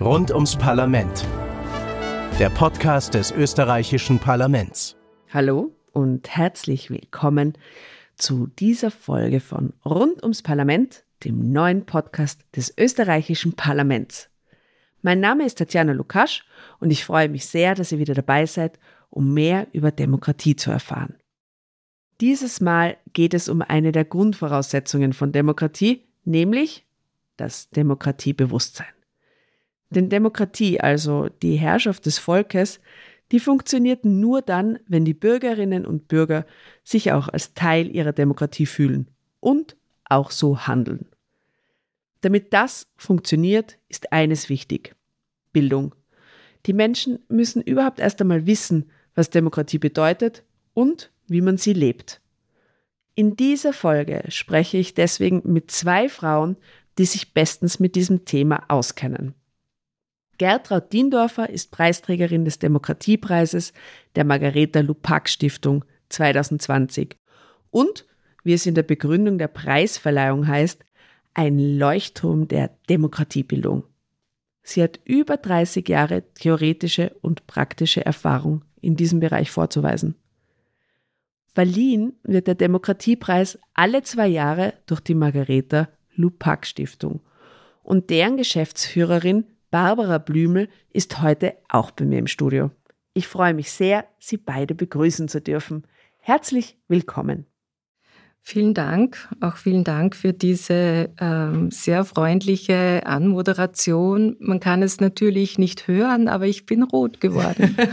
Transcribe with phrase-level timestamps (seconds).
[0.00, 1.28] Rund ums Parlament.
[2.38, 4.96] Der Podcast des österreichischen Parlaments.
[5.28, 7.52] Hallo und herzlich willkommen
[8.16, 14.30] zu dieser Folge von Rund ums Parlament, dem neuen Podcast des österreichischen Parlaments.
[15.02, 16.46] Mein Name ist Tatjana Lukasch
[16.78, 18.78] und ich freue mich sehr, dass ihr wieder dabei seid,
[19.10, 21.16] um mehr über Demokratie zu erfahren.
[22.22, 26.86] Dieses Mal geht es um eine der Grundvoraussetzungen von Demokratie, nämlich
[27.36, 28.88] das Demokratiebewusstsein.
[29.90, 32.80] Denn Demokratie, also die Herrschaft des Volkes,
[33.32, 36.46] die funktioniert nur dann, wenn die Bürgerinnen und Bürger
[36.82, 39.08] sich auch als Teil ihrer Demokratie fühlen
[39.40, 41.06] und auch so handeln.
[42.20, 44.94] Damit das funktioniert, ist eines wichtig.
[45.52, 45.94] Bildung.
[46.66, 52.20] Die Menschen müssen überhaupt erst einmal wissen, was Demokratie bedeutet und wie man sie lebt.
[53.14, 56.56] In dieser Folge spreche ich deswegen mit zwei Frauen,
[56.98, 59.34] die sich bestens mit diesem Thema auskennen.
[60.40, 63.74] Gertraud Diendorfer ist Preisträgerin des Demokratiepreises
[64.16, 67.18] der Margareta Lupac Stiftung 2020
[67.68, 68.06] und,
[68.42, 70.82] wie es in der Begründung der Preisverleihung heißt,
[71.34, 73.84] ein Leuchtturm der Demokratiebildung.
[74.62, 80.14] Sie hat über 30 Jahre theoretische und praktische Erfahrung in diesem Bereich vorzuweisen.
[81.52, 87.20] Verliehen wird der Demokratiepreis alle zwei Jahre durch die Margareta Lupac Stiftung
[87.82, 92.72] und deren Geschäftsführerin Barbara Blümel ist heute auch bei mir im Studio.
[93.14, 95.86] Ich freue mich sehr, Sie beide begrüßen zu dürfen.
[96.18, 97.46] Herzlich willkommen.
[98.42, 104.36] Vielen Dank, auch vielen Dank für diese ähm, sehr freundliche Anmoderation.
[104.40, 107.76] Man kann es natürlich nicht hören, aber ich bin rot geworden.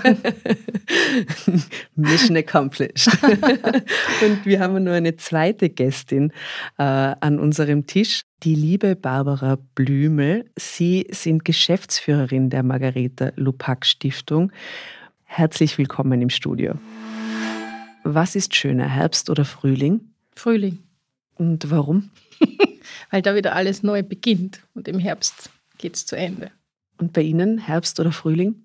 [1.95, 3.09] Mission accomplished.
[3.23, 6.31] Und wir haben nur eine zweite Gästin
[6.77, 10.49] äh, an unserem Tisch, die liebe Barbara Blümel.
[10.57, 14.51] Sie sind Geschäftsführerin der Margareta Lupac Stiftung.
[15.25, 16.75] Herzlich willkommen im Studio.
[18.03, 20.01] Was ist schöner, Herbst oder Frühling?
[20.37, 20.79] Frühling.
[21.35, 22.09] Und warum?
[23.11, 26.51] Weil da wieder alles neu beginnt und im Herbst geht es zu Ende.
[26.97, 28.63] Und bei Ihnen Herbst oder Frühling?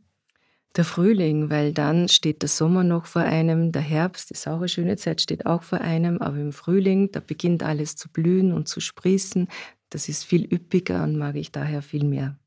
[0.77, 4.97] Der Frühling, weil dann steht der Sommer noch vor einem, der Herbst, die saure schöne
[4.97, 8.81] Zeit steht auch vor einem, aber im Frühling, da beginnt alles zu blühen und zu
[8.81, 9.49] sprießen.
[9.91, 12.39] Das ist viel üppiger und mag ich daher viel mehr.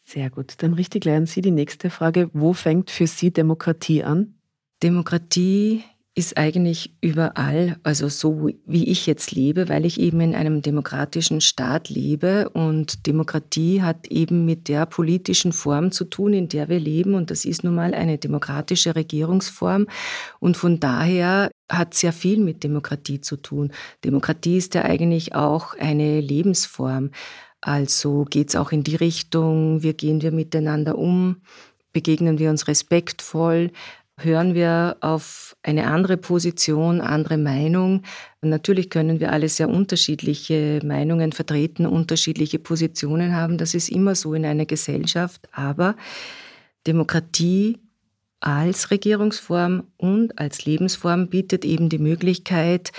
[0.00, 0.54] Sehr gut.
[0.58, 2.30] Dann richtig an Sie die nächste Frage.
[2.32, 4.34] Wo fängt für Sie Demokratie an?
[4.82, 5.84] Demokratie
[6.16, 11.40] ist eigentlich überall, also so wie ich jetzt lebe, weil ich eben in einem demokratischen
[11.40, 16.78] Staat lebe und Demokratie hat eben mit der politischen Form zu tun, in der wir
[16.78, 19.88] leben und das ist nun mal eine demokratische Regierungsform
[20.38, 23.72] und von daher hat sehr viel mit Demokratie zu tun.
[24.04, 27.10] Demokratie ist ja eigentlich auch eine Lebensform.
[27.60, 31.40] Also geht es auch in die Richtung, wie gehen wir miteinander um,
[31.92, 33.70] begegnen wir uns respektvoll,
[34.16, 38.02] hören wir auf eine andere Position, andere Meinung.
[38.42, 43.58] Natürlich können wir alle sehr unterschiedliche Meinungen vertreten, unterschiedliche Positionen haben.
[43.58, 45.48] Das ist immer so in einer Gesellschaft.
[45.52, 45.96] Aber
[46.86, 47.78] Demokratie
[48.40, 52.92] als Regierungsform und als Lebensform bietet eben die Möglichkeit,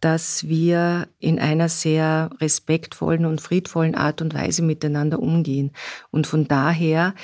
[0.00, 5.72] dass wir in einer sehr respektvollen und friedvollen Art und Weise miteinander umgehen.
[6.10, 7.14] Und von daher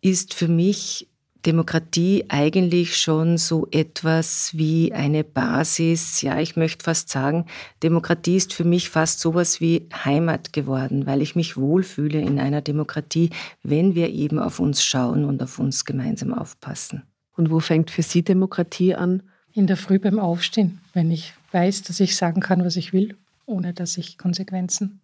[0.00, 1.08] ist für mich
[1.46, 6.22] Demokratie eigentlich schon so etwas wie eine Basis.
[6.22, 7.44] Ja, ich möchte fast sagen,
[7.82, 12.62] Demokratie ist für mich fast sowas wie Heimat geworden, weil ich mich wohlfühle in einer
[12.62, 13.30] Demokratie,
[13.62, 17.02] wenn wir eben auf uns schauen und auf uns gemeinsam aufpassen.
[17.36, 19.22] Und wo fängt für Sie Demokratie an?
[19.52, 23.16] In der Früh beim Aufstehen, wenn ich weiß, dass ich sagen kann, was ich will,
[23.44, 25.00] ohne dass ich Konsequenzen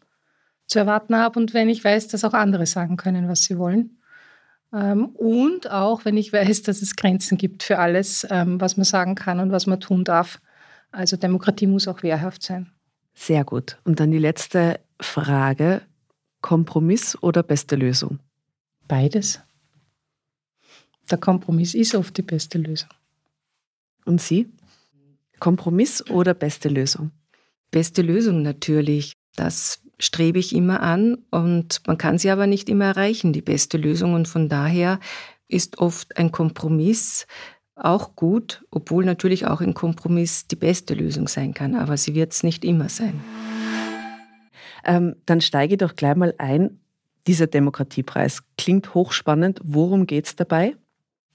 [0.66, 3.99] zu erwarten habe und wenn ich weiß, dass auch andere sagen können, was sie wollen
[4.72, 9.14] und auch, wenn ich weiß, dass es Grenzen gibt für alles, ähm, was man sagen
[9.14, 10.40] kann und was man tun darf.
[10.92, 12.70] Also Demokratie muss auch wehrhaft sein.
[13.14, 13.78] Sehr gut.
[13.84, 15.82] Und dann die letzte Frage.
[16.40, 18.18] Kompromiss oder beste Lösung?
[18.88, 19.40] Beides.
[21.10, 22.88] Der Kompromiss ist oft die beste Lösung.
[24.06, 24.48] Und Sie?
[25.38, 27.10] Kompromiss oder beste Lösung?
[27.70, 29.12] Beste Lösung natürlich.
[29.36, 33.78] Das strebe ich immer an und man kann sie aber nicht immer erreichen, die beste
[33.78, 34.14] Lösung.
[34.14, 34.98] Und von daher
[35.46, 37.26] ist oft ein Kompromiss
[37.76, 42.32] auch gut, obwohl natürlich auch ein Kompromiss die beste Lösung sein kann, aber sie wird
[42.32, 43.20] es nicht immer sein.
[44.84, 46.80] Ähm, dann steige doch gleich mal ein.
[47.26, 49.60] Dieser Demokratiepreis klingt hochspannend.
[49.62, 50.76] Worum geht es dabei?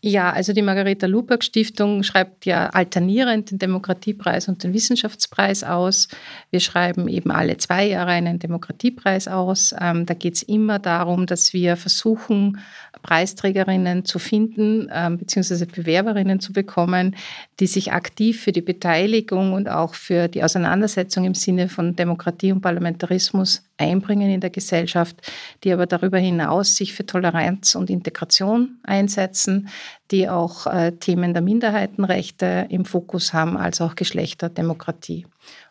[0.07, 6.09] Ja, also die Margareta Luperk Stiftung schreibt ja alternierend den Demokratiepreis und den Wissenschaftspreis aus.
[6.51, 9.73] Wir schreiben eben alle zwei Jahre einen Demokratiepreis aus.
[9.81, 12.59] Ähm, da geht es immer darum, dass wir versuchen,
[13.01, 17.15] Preisträgerinnen zu finden, ähm, beziehungsweise Bewerberinnen zu bekommen,
[17.59, 22.51] die sich aktiv für die Beteiligung und auch für die Auseinandersetzung im Sinne von Demokratie
[22.51, 25.17] und Parlamentarismus einbringen in der Gesellschaft,
[25.63, 29.69] die aber darüber hinaus sich für Toleranz und Integration einsetzen,
[30.11, 35.25] die auch äh, Themen der Minderheitenrechte im Fokus haben, als auch Geschlechterdemokratie.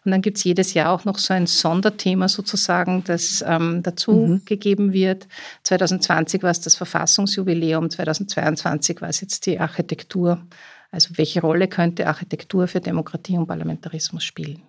[0.04, 4.12] Und dann gibt es jedes Jahr auch noch so ein Sonderthema sozusagen, das ähm, dazu
[4.12, 4.42] mhm.
[4.44, 5.26] gegeben wird.
[5.62, 10.42] 2020 war es das Verfassungsjubiläum, 2022 war es jetzt die Architektur.
[10.90, 14.62] Also welche Rolle könnte Architektur für Demokratie und Parlamentarismus spielen?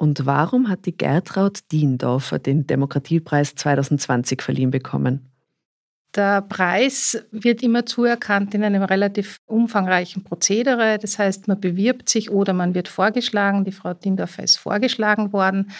[0.00, 5.30] Und warum hat die Gertraud Diendorfer den Demokratiepreis 2020 verliehen bekommen?
[6.14, 10.96] Der Preis wird immer zuerkannt in einem relativ umfangreichen Prozedere.
[10.98, 13.66] Das heißt, man bewirbt sich oder man wird vorgeschlagen.
[13.66, 15.70] Die Frau Diendorfer ist vorgeschlagen worden,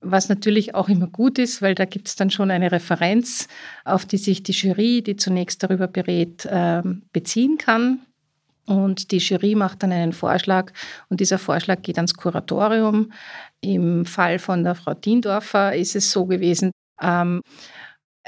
[0.00, 3.46] was natürlich auch immer gut ist, weil da gibt es dann schon eine Referenz,
[3.84, 8.00] auf die sich die Jury, die zunächst darüber berät, ähm, beziehen kann.
[8.68, 10.72] Und die Jury macht dann einen Vorschlag
[11.08, 13.10] und dieser Vorschlag geht ans Kuratorium.
[13.62, 16.70] Im Fall von der Frau Diendorfer ist es so gewesen,
[17.00, 17.40] ähm,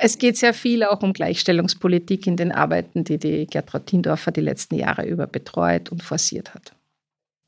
[0.02, 4.40] es geht sehr viel auch um Gleichstellungspolitik in den Arbeiten, die die Gertraud Diendorfer die
[4.40, 6.74] letzten Jahre über betreut und forciert hat.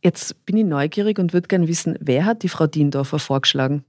[0.04, 3.84] Jetzt bin ich neugierig und würde gerne wissen, wer hat die Frau Diendorfer vorgeschlagen?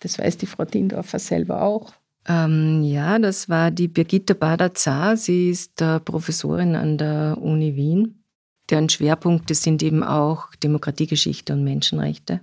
[0.00, 1.94] Das weiß die Frau Diendorfer selber auch.
[2.28, 5.16] Ähm, ja, das war die Birgitta Bader-Zar.
[5.16, 8.25] Sie ist äh, Professorin an der Uni Wien
[8.70, 12.40] deren Schwerpunkte sind eben auch Demokratiegeschichte und Menschenrechte.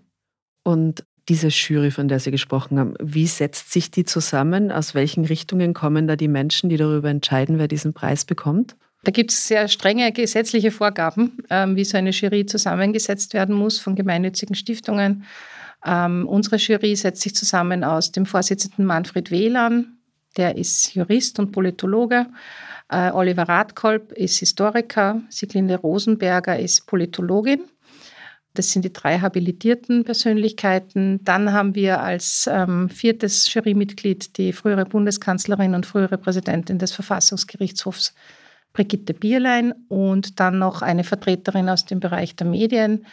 [0.64, 4.72] Und diese Jury, von der Sie gesprochen haben, wie setzt sich die zusammen?
[4.72, 8.76] Aus welchen Richtungen kommen da die Menschen, die darüber entscheiden, wer diesen Preis bekommt?
[9.04, 13.80] Da gibt es sehr strenge gesetzliche Vorgaben, ähm, wie so eine Jury zusammengesetzt werden muss
[13.80, 15.26] von gemeinnützigen Stiftungen.
[15.86, 19.98] Ähm, unsere Jury setzt sich zusammen aus dem Vorsitzenden Manfred Wehlan,
[20.38, 22.28] der ist Jurist und Politologe,
[22.94, 27.64] äh, Oliver Radkolb ist Historiker, Sieglinde Rosenberger ist Politologin.
[28.54, 31.24] Das sind die drei habilitierten Persönlichkeiten.
[31.24, 38.14] Dann haben wir als ähm, viertes Jurymitglied die frühere Bundeskanzlerin und frühere Präsidentin des Verfassungsgerichtshofs
[38.74, 43.06] Brigitte Bierlein und dann noch eine Vertreterin aus dem Bereich der Medien,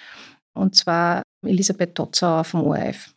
[0.54, 3.14] und zwar Elisabeth Totzauer vom ORF.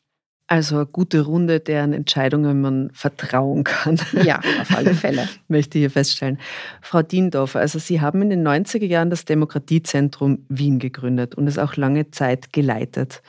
[0.54, 4.00] Also eine gute Runde, deren Entscheidungen man vertrauen kann.
[4.24, 5.28] Ja, auf alle Fälle.
[5.48, 6.38] Möchte ich hier feststellen.
[6.80, 11.58] Frau Diendorfer, also Sie haben in den 90er Jahren das Demokratiezentrum Wien gegründet und es
[11.58, 13.24] auch lange Zeit geleitet.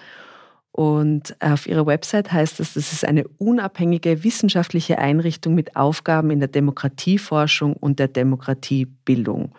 [0.71, 6.41] Und auf Ihrer Website heißt es, das ist eine unabhängige wissenschaftliche Einrichtung mit Aufgaben in
[6.41, 9.55] der Demokratieforschung und der Demokratiebildung.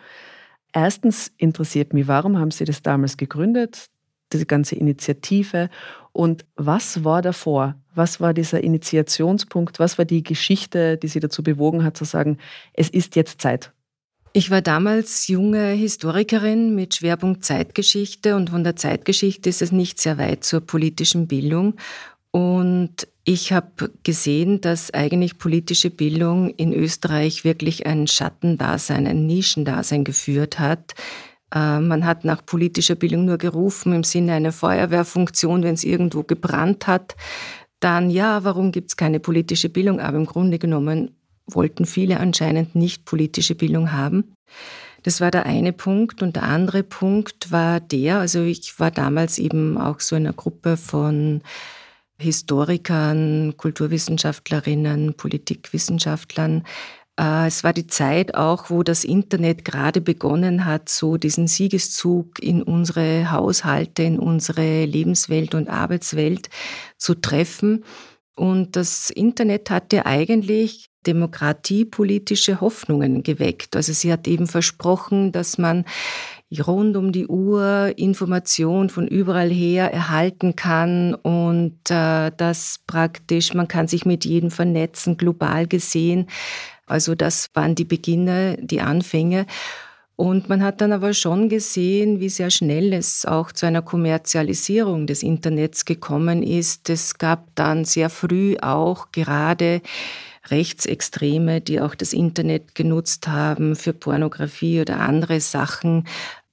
[0.72, 3.88] Erstens interessiert mich, warum haben Sie das damals gegründet?
[4.32, 5.70] Diese ganze Initiative.
[6.12, 7.76] Und was war davor?
[7.94, 9.78] Was war dieser Initiationspunkt?
[9.78, 12.38] Was war die Geschichte, die Sie dazu bewogen hat, zu sagen,
[12.72, 13.72] es ist jetzt Zeit?
[14.32, 19.98] Ich war damals junge Historikerin mit Schwerpunkt Zeitgeschichte und von der Zeitgeschichte ist es nicht
[19.98, 21.76] sehr weit zur politischen Bildung.
[22.32, 30.04] Und ich habe gesehen, dass eigentlich politische Bildung in Österreich wirklich ein Schattendasein, ein Nischendasein
[30.04, 30.94] geführt hat.
[31.54, 36.22] Äh, man hat nach politischer Bildung nur gerufen im Sinne einer Feuerwehrfunktion, wenn es irgendwo
[36.22, 37.16] gebrannt hat.
[37.80, 40.00] Dann, ja, warum gibt es keine politische Bildung?
[40.00, 41.16] Aber im Grunde genommen
[41.46, 44.34] wollten viele anscheinend nicht politische Bildung haben.
[45.02, 46.22] Das war der eine Punkt.
[46.22, 50.34] Und der andere Punkt war der, also ich war damals eben auch so in einer
[50.34, 51.42] Gruppe von
[52.18, 56.64] Historikern, Kulturwissenschaftlerinnen, Politikwissenschaftlern,
[57.18, 62.62] es war die Zeit auch, wo das Internet gerade begonnen hat, so diesen Siegeszug in
[62.62, 66.50] unsere Haushalte, in unsere Lebenswelt und Arbeitswelt
[66.98, 67.84] zu treffen.
[68.34, 73.76] Und das Internet hatte eigentlich demokratiepolitische Hoffnungen geweckt.
[73.76, 75.84] Also sie hat eben versprochen, dass man
[76.66, 83.68] rund um die Uhr Information von überall her erhalten kann und äh, dass praktisch man
[83.68, 86.26] kann sich mit jedem vernetzen, global gesehen.
[86.86, 89.46] Also das waren die Beginne, die Anfänge.
[90.16, 95.06] Und man hat dann aber schon gesehen, wie sehr schnell es auch zu einer Kommerzialisierung
[95.06, 96.88] des Internets gekommen ist.
[96.88, 99.82] Es gab dann sehr früh auch gerade
[100.48, 106.04] Rechtsextreme, die auch das Internet genutzt haben für Pornografie oder andere Sachen.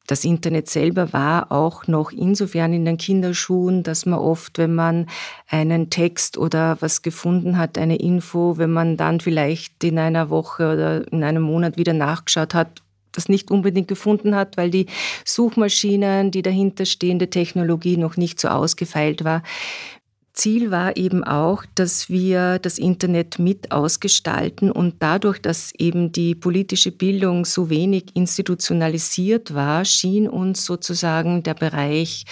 [0.05, 5.07] Das Internet selber war auch noch insofern in den Kinderschuhen, dass man oft, wenn man
[5.48, 10.74] einen Text oder was gefunden hat, eine Info, wenn man dann vielleicht in einer Woche
[10.74, 12.81] oder in einem Monat wieder nachgeschaut hat,
[13.13, 14.88] das nicht unbedingt gefunden hat, weil die
[15.24, 19.41] Suchmaschinen, die dahinterstehende Technologie noch nicht so ausgefeilt war.
[20.34, 26.34] Ziel war eben auch, dass wir das Internet mit ausgestalten und dadurch, dass eben die
[26.34, 32.25] politische Bildung so wenig institutionalisiert war, schien uns sozusagen der Bereich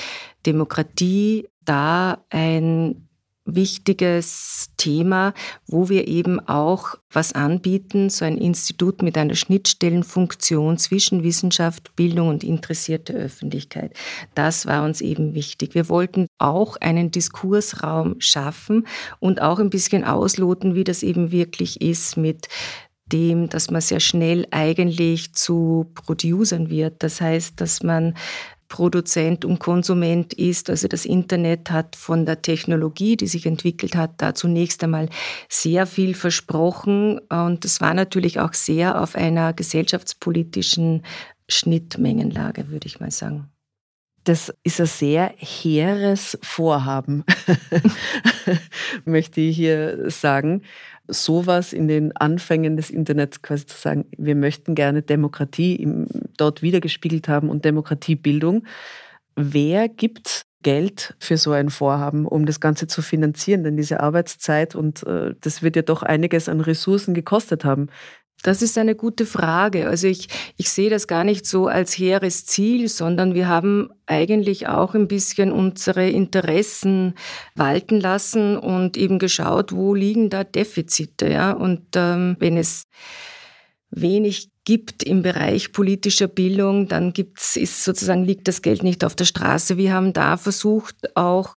[0.45, 3.07] Demokratie da ein
[3.55, 5.33] wichtiges Thema,
[5.67, 12.29] wo wir eben auch was anbieten, so ein Institut mit einer Schnittstellenfunktion zwischen Wissenschaft, Bildung
[12.29, 13.93] und interessierte Öffentlichkeit.
[14.33, 15.75] Das war uns eben wichtig.
[15.75, 18.87] Wir wollten auch einen Diskursraum schaffen
[19.19, 22.47] und auch ein bisschen ausloten, wie das eben wirklich ist mit
[23.11, 27.03] dem, dass man sehr schnell eigentlich zu Producern wird.
[27.03, 28.15] Das heißt, dass man
[28.71, 30.69] Produzent und Konsument ist.
[30.69, 35.09] Also das Internet hat von der Technologie, die sich entwickelt hat, da zunächst einmal
[35.49, 37.19] sehr viel versprochen.
[37.27, 41.03] Und es war natürlich auch sehr auf einer gesellschaftspolitischen
[41.49, 43.49] Schnittmengenlage, würde ich mal sagen.
[44.23, 47.25] Das ist ein sehr hehres Vorhaben,
[49.05, 50.61] möchte ich hier sagen
[51.07, 56.07] sowas in den Anfängen des Internets quasi zu sagen, wir möchten gerne Demokratie im,
[56.41, 58.65] dort wiedergespiegelt haben und Demokratiebildung.
[59.35, 63.63] Wer gibt Geld für so ein Vorhaben, um das Ganze zu finanzieren?
[63.63, 67.87] Denn diese Arbeitszeit und äh, das wird ja doch einiges an Ressourcen gekostet haben.
[68.43, 69.87] Das ist eine gute Frage.
[69.87, 74.67] Also ich, ich sehe das gar nicht so als hehres Ziel, sondern wir haben eigentlich
[74.67, 77.13] auch ein bisschen unsere Interessen
[77.53, 81.29] walten lassen und eben geschaut, wo liegen da Defizite.
[81.29, 81.51] Ja?
[81.51, 82.85] Und ähm, wenn es
[83.91, 89.15] wenig gibt im Bereich politischer Bildung, dann gibt's, ist sozusagen liegt das Geld nicht auf
[89.15, 89.77] der Straße.
[89.77, 91.55] Wir haben da versucht, auch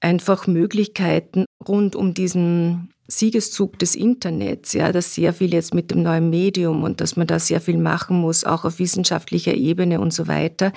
[0.00, 6.02] einfach Möglichkeiten rund um diesen Siegeszug des Internets, ja, dass sehr viel jetzt mit dem
[6.02, 10.14] neuen Medium und dass man da sehr viel machen muss, auch auf wissenschaftlicher Ebene und
[10.14, 10.72] so weiter,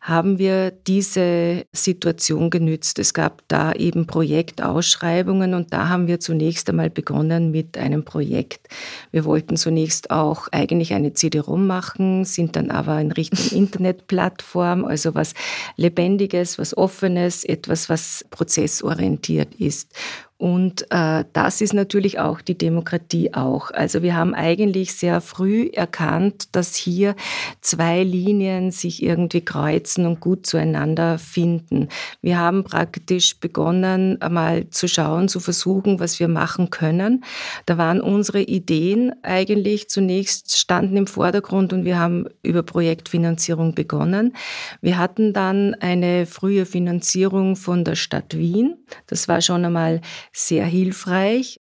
[0.00, 2.98] haben wir diese Situation genützt.
[2.98, 8.68] Es gab da eben Projektausschreibungen und da haben wir zunächst einmal begonnen mit einem Projekt.
[9.12, 15.14] Wir wollten zunächst auch eigentlich eine CD-ROM machen, sind dann aber in Richtung Internetplattform, also
[15.14, 15.34] was
[15.76, 19.92] Lebendiges, was Offenes, etwas, was prozessorientiert ist.
[20.38, 23.72] Und äh, das ist natürlich auch die Demokratie auch.
[23.72, 27.16] Also wir haben eigentlich sehr früh erkannt, dass hier
[27.60, 31.88] zwei Linien sich irgendwie kreuzen und gut zueinander finden.
[32.22, 37.24] Wir haben praktisch begonnen, einmal zu schauen, zu versuchen, was wir machen können.
[37.66, 44.36] Da waren unsere Ideen eigentlich zunächst standen im Vordergrund und wir haben über Projektfinanzierung begonnen.
[44.82, 48.76] Wir hatten dann eine frühe Finanzierung von der Stadt Wien.
[49.08, 50.00] Das war schon einmal
[50.38, 51.60] sehr hilfreich.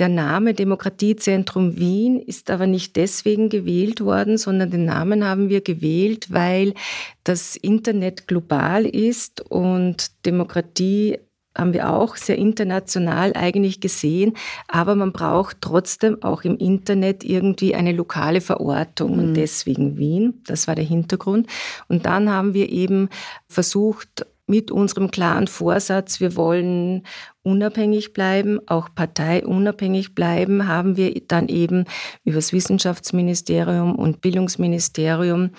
[0.00, 5.60] Der Name Demokratiezentrum Wien ist aber nicht deswegen gewählt worden, sondern den Namen haben wir
[5.60, 6.74] gewählt, weil
[7.22, 11.18] das Internet global ist und Demokratie
[11.56, 14.34] haben wir auch sehr international eigentlich gesehen,
[14.68, 19.18] aber man braucht trotzdem auch im Internet irgendwie eine lokale Verortung mhm.
[19.18, 21.46] und deswegen Wien, das war der Hintergrund.
[21.88, 23.08] Und dann haben wir eben
[23.48, 27.02] versucht, mit unserem klaren Vorsatz, wir wollen
[27.42, 31.84] unabhängig bleiben, auch parteiunabhängig bleiben, haben wir dann eben
[32.24, 35.50] über das Wissenschaftsministerium und Bildungsministerium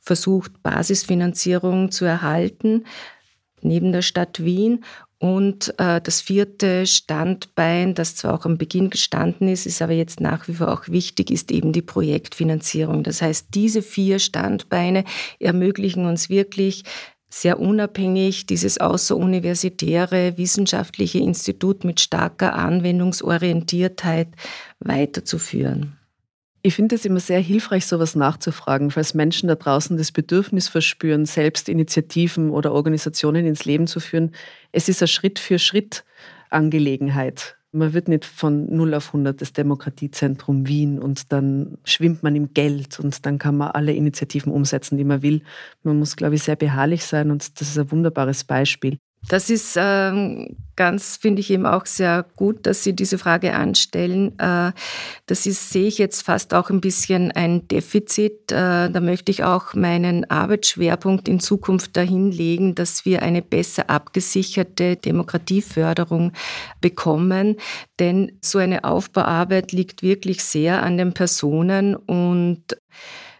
[0.00, 2.84] versucht, Basisfinanzierung zu erhalten
[3.62, 4.84] neben der Stadt Wien.
[5.18, 10.20] Und äh, das vierte Standbein, das zwar auch am Beginn gestanden ist, ist aber jetzt
[10.20, 13.04] nach wie vor auch wichtig, ist eben die Projektfinanzierung.
[13.04, 15.04] Das heißt, diese vier Standbeine
[15.38, 16.82] ermöglichen uns wirklich
[17.32, 24.28] sehr unabhängig dieses außeruniversitäre wissenschaftliche Institut mit starker Anwendungsorientiertheit
[24.80, 25.96] weiterzuführen.
[26.60, 31.24] Ich finde es immer sehr hilfreich, sowas nachzufragen, falls Menschen da draußen das Bedürfnis verspüren,
[31.24, 34.32] selbst Initiativen oder Organisationen ins Leben zu führen.
[34.70, 36.04] Es ist eine Schritt für Schritt
[36.50, 37.56] Angelegenheit.
[37.74, 42.52] Man wird nicht von 0 auf 100 das Demokratiezentrum Wien und dann schwimmt man im
[42.52, 45.42] Geld und dann kann man alle Initiativen umsetzen, die man will.
[45.82, 48.98] Man muss, glaube ich, sehr beharrlich sein und das ist ein wunderbares Beispiel.
[49.28, 54.38] Das ist ähm, ganz, finde ich eben auch sehr gut, dass Sie diese Frage anstellen.
[54.38, 54.72] Äh,
[55.26, 58.50] das ist, sehe ich jetzt fast auch ein bisschen ein Defizit.
[58.50, 63.90] Äh, da möchte ich auch meinen Arbeitsschwerpunkt in Zukunft dahin legen, dass wir eine besser
[63.90, 66.32] abgesicherte Demokratieförderung
[66.80, 67.56] bekommen.
[68.00, 72.76] Denn so eine Aufbauarbeit liegt wirklich sehr an den Personen und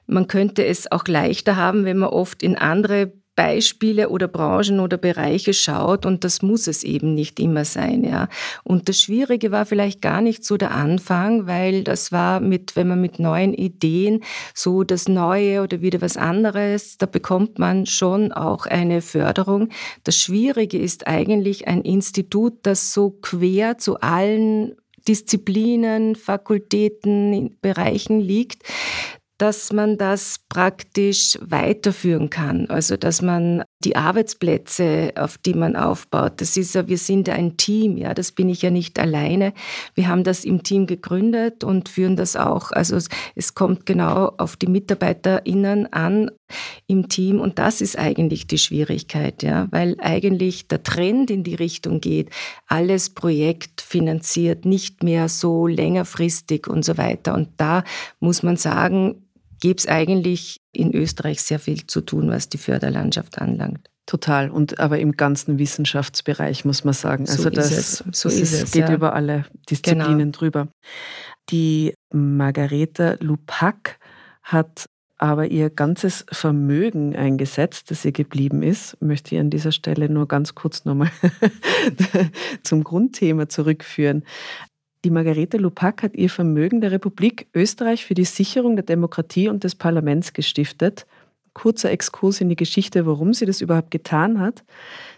[0.06, 4.98] man könnte es auch leichter haben, wenn man oft in andere Beispiele oder Branchen oder
[4.98, 8.28] Bereiche schaut und das muss es eben nicht immer sein, ja.
[8.62, 12.88] Und das Schwierige war vielleicht gar nicht so der Anfang, weil das war mit, wenn
[12.88, 14.22] man mit neuen Ideen
[14.54, 19.70] so das Neue oder wieder was anderes, da bekommt man schon auch eine Förderung.
[20.04, 24.74] Das Schwierige ist eigentlich ein Institut, das so quer zu allen
[25.08, 28.62] Disziplinen, Fakultäten, Bereichen liegt,
[29.42, 32.70] dass man das praktisch weiterführen kann.
[32.70, 37.34] Also dass man die Arbeitsplätze, auf die man aufbaut, das ist ja, wir sind ja
[37.34, 39.52] ein Team, ja, das bin ich ja nicht alleine.
[39.96, 42.70] Wir haben das im Team gegründet und führen das auch.
[42.70, 42.96] Also
[43.34, 46.30] es kommt genau auf die MitarbeiterInnen an
[46.86, 51.56] im Team und das ist eigentlich die Schwierigkeit, ja, weil eigentlich der Trend in die
[51.56, 52.30] Richtung geht,
[52.68, 57.34] alles projektfinanziert, nicht mehr so längerfristig und so weiter.
[57.34, 57.82] Und da
[58.20, 59.16] muss man sagen,
[59.62, 63.88] gäbe es eigentlich in Österreich sehr viel zu tun, was die Förderlandschaft anlangt.
[64.06, 64.50] Total.
[64.50, 67.28] Und aber im ganzen Wissenschaftsbereich muss man sagen.
[67.28, 67.98] Also so das, es.
[68.10, 68.94] So das ist es, geht ja.
[68.94, 70.30] über alle Disziplinen genau.
[70.32, 70.68] drüber.
[71.50, 74.00] Die Margareta Lupac
[74.42, 74.86] hat
[75.18, 80.26] aber ihr ganzes Vermögen eingesetzt, das ihr geblieben ist, möchte ich an dieser Stelle nur
[80.26, 81.12] ganz kurz nochmal
[82.64, 84.24] zum Grundthema zurückführen.
[85.04, 89.64] Die Margarete Lupac hat ihr Vermögen der Republik Österreich für die Sicherung der Demokratie und
[89.64, 91.06] des Parlaments gestiftet.
[91.54, 94.62] Kurzer Exkurs in die Geschichte, warum sie das überhaupt getan hat.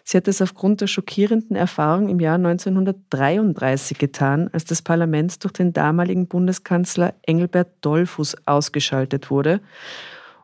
[0.02, 5.52] Sie hat es aufgrund der schockierenden Erfahrung im Jahr 1933 getan, als das Parlament durch
[5.52, 9.60] den damaligen Bundeskanzler Engelbert Dollfuß ausgeschaltet wurde.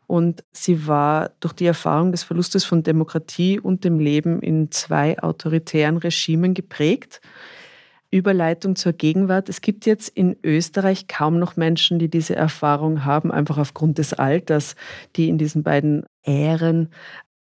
[0.06, 5.18] Und sie war durch die Erfahrung des Verlustes von Demokratie und dem Leben in zwei
[5.18, 7.22] autoritären Regimen geprägt.
[8.10, 9.48] Überleitung zur Gegenwart.
[9.48, 14.12] Es gibt jetzt in Österreich kaum noch Menschen, die diese Erfahrung haben, einfach aufgrund des
[14.12, 14.74] Alters,
[15.16, 16.88] die in diesen beiden Ähren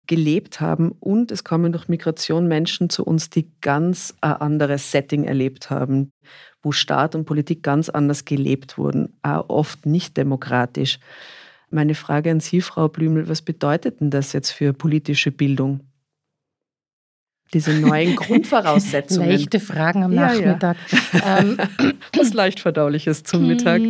[0.06, 0.92] gelebt haben.
[1.00, 6.10] Und es kommen durch Migration Menschen zu uns, die ganz ein anderes Setting erlebt haben,
[6.62, 10.98] wo Staat und Politik ganz anders gelebt wurden, auch oft nicht demokratisch.
[11.70, 15.87] Meine Frage an Sie, Frau Blümel, was bedeutet denn das jetzt für politische Bildung?
[17.54, 19.30] Diese neuen Grundvoraussetzungen.
[19.30, 20.76] Leichte Fragen am ja, Nachmittag.
[21.12, 21.38] Ja.
[21.38, 21.56] Ähm,
[22.16, 23.80] Was leicht verdauliches zum Mittag.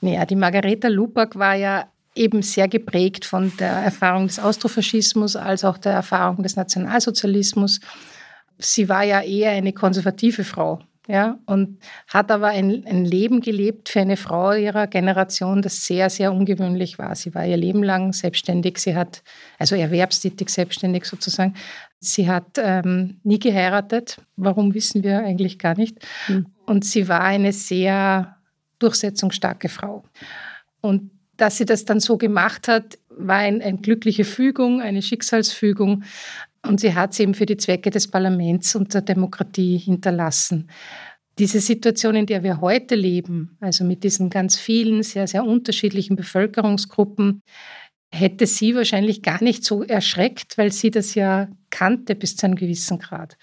[0.00, 5.64] Naja, die Margareta Lupak war ja eben sehr geprägt von der Erfahrung des Austrofaschismus als
[5.64, 7.80] auch der Erfahrung des Nationalsozialismus.
[8.58, 13.90] Sie war ja eher eine konservative Frau ja, und hat aber ein, ein, Leben gelebt
[13.90, 17.14] für eine Frau ihrer Generation, das sehr, sehr ungewöhnlich war.
[17.14, 19.22] Sie war ihr Leben lang selbstständig, sie hat,
[19.58, 21.54] also erwerbstätig selbstständig sozusagen.
[22.00, 25.98] Sie hat ähm, nie geheiratet, warum wissen wir eigentlich gar nicht.
[26.28, 26.46] Mhm.
[26.64, 28.36] Und sie war eine sehr
[28.78, 30.04] durchsetzungsstarke Frau.
[30.80, 36.04] Und dass sie das dann so gemacht hat, war ein, eine glückliche Fügung, eine Schicksalsfügung.
[36.66, 40.70] Und sie hat es eben für die Zwecke des Parlaments und der Demokratie hinterlassen.
[41.38, 46.16] Diese Situation, in der wir heute leben, also mit diesen ganz vielen, sehr, sehr unterschiedlichen
[46.16, 47.42] Bevölkerungsgruppen,
[48.14, 52.54] hätte sie wahrscheinlich gar nicht so erschreckt, weil sie das ja kannte bis zu einem
[52.54, 53.36] gewissen Grad.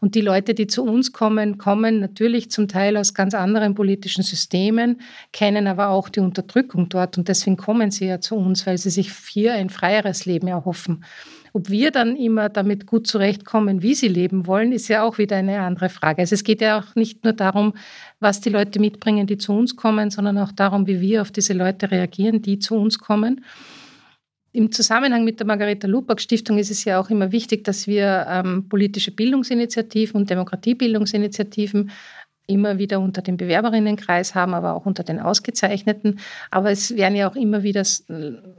[0.00, 4.24] Und die Leute, die zu uns kommen, kommen natürlich zum Teil aus ganz anderen politischen
[4.24, 5.00] Systemen,
[5.32, 8.90] kennen aber auch die Unterdrückung dort und deswegen kommen sie ja zu uns, weil sie
[8.90, 11.04] sich hier ein freieres Leben erhoffen.
[11.56, 15.36] Ob wir dann immer damit gut zurechtkommen, wie sie leben wollen, ist ja auch wieder
[15.36, 16.20] eine andere Frage.
[16.20, 17.72] Also es geht ja auch nicht nur darum,
[18.20, 21.54] was die Leute mitbringen, die zu uns kommen, sondern auch darum, wie wir auf diese
[21.54, 23.42] Leute reagieren, die zu uns kommen.
[24.52, 28.26] Im Zusammenhang mit der Margareta Lupak Stiftung ist es ja auch immer wichtig, dass wir
[28.28, 31.90] ähm, politische Bildungsinitiativen und Demokratiebildungsinitiativen
[32.46, 36.20] immer wieder unter dem Bewerberinnenkreis haben, aber auch unter den Ausgezeichneten.
[36.50, 37.82] Aber es werden ja auch immer wieder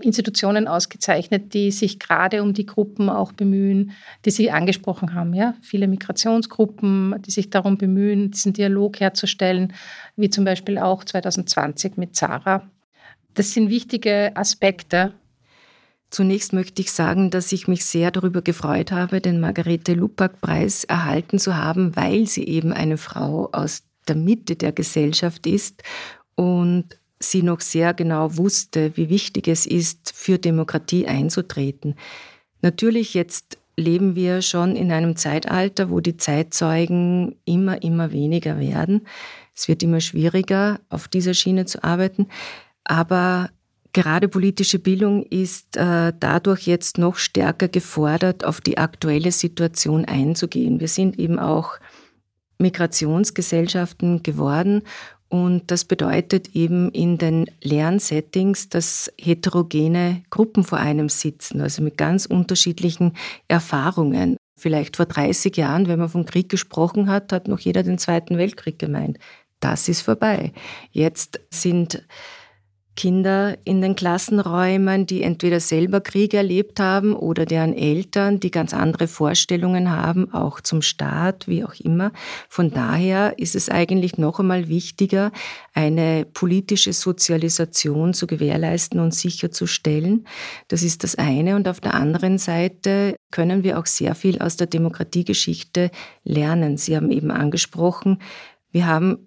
[0.02, 3.92] Institutionen ausgezeichnet, die sich gerade um die Gruppen auch bemühen,
[4.26, 5.34] die Sie angesprochen haben.
[5.34, 5.56] Ja?
[5.62, 9.74] Viele Migrationsgruppen, die sich darum bemühen, diesen Dialog herzustellen,
[10.16, 12.70] wie zum Beispiel auch 2020 mit Zara.
[13.34, 15.14] Das sind wichtige Aspekte.
[16.10, 21.38] Zunächst möchte ich sagen, dass ich mich sehr darüber gefreut habe, den Margarete Lupak-Preis erhalten
[21.38, 25.84] zu haben, weil sie eben eine Frau aus der Mitte der Gesellschaft ist
[26.36, 31.96] und sie noch sehr genau wusste, wie wichtig es ist, für Demokratie einzutreten.
[32.62, 39.08] Natürlich jetzt leben wir schon in einem Zeitalter, wo die Zeitzeugen immer, immer weniger werden.
[39.56, 42.28] Es wird immer schwieriger, auf dieser Schiene zu arbeiten.
[42.84, 43.50] Aber
[43.94, 50.80] Gerade politische Bildung ist äh, dadurch jetzt noch stärker gefordert, auf die aktuelle Situation einzugehen.
[50.80, 51.80] Wir sind eben auch
[52.60, 54.84] Migrationsgesellschaften geworden
[55.30, 61.98] Und das bedeutet eben in den Lernsettings, dass heterogene Gruppen vor einem sitzen, also mit
[61.98, 63.14] ganz unterschiedlichen
[63.48, 64.38] Erfahrungen.
[64.58, 68.38] Vielleicht vor 30 Jahren, wenn man vom Krieg gesprochen hat, hat noch jeder den Zweiten
[68.38, 69.20] Weltkrieg gemeint.
[69.60, 70.54] Das ist vorbei.
[70.92, 72.06] Jetzt sind
[72.98, 78.74] Kinder in den Klassenräumen, die entweder selber Krieg erlebt haben oder deren Eltern, die ganz
[78.74, 82.12] andere Vorstellungen haben, auch zum Staat, wie auch immer.
[82.50, 85.32] Von daher ist es eigentlich noch einmal wichtiger,
[85.74, 90.28] eine politische Sozialisation zu gewährleisten und sicherzustellen.
[90.68, 91.56] Das ist das eine.
[91.56, 95.92] Und auf der anderen Seite können wir auch sehr viel aus der Demokratiegeschichte
[96.24, 96.78] lernen.
[96.78, 98.20] Sie haben eben angesprochen,
[98.72, 99.27] wir haben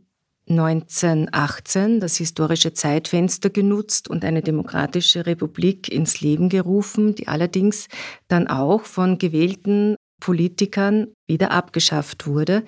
[0.51, 7.89] 1918 das historische Zeitfenster genutzt und eine demokratische Republik ins Leben gerufen, die allerdings
[8.29, 12.65] dann auch von gewählten Politikern wieder abgeschafft wurde.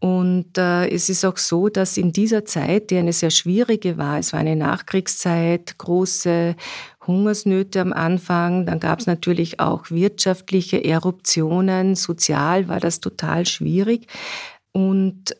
[0.00, 4.18] Und äh, es ist auch so, dass in dieser Zeit, die eine sehr schwierige war,
[4.18, 6.56] es war eine Nachkriegszeit, große
[7.06, 14.06] Hungersnöte am Anfang, dann gab es natürlich auch wirtschaftliche Eruptionen, sozial war das total schwierig.
[14.72, 15.36] Und